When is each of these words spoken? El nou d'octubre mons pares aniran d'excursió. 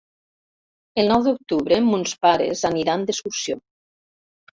El 1.01 1.11
nou 1.11 1.25
d'octubre 1.27 1.77
mons 1.89 2.13
pares 2.25 2.63
aniran 2.71 3.05
d'excursió. 3.11 3.59